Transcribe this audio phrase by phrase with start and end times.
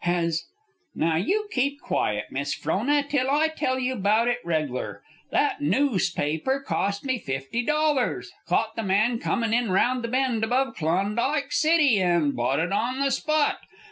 [0.03, 0.45] "Has"
[0.95, 5.03] "Now you keep quiet, Miss Frona, till I tell you about it reg'lar.
[5.29, 10.73] That noospaper cost me fifty dollars caught the man comin' in round the bend above
[10.73, 13.59] Klondike City, an' bought it on the spot.